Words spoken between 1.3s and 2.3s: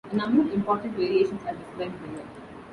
are described below.